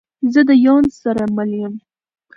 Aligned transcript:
زه 0.33 0.41
ده 0.47 0.55
یون 0.65 0.83
سره 1.01 1.23
مل 1.35 1.51
یم 1.61 1.73